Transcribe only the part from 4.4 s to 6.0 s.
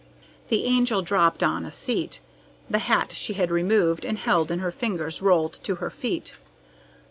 in her fingers rolled to her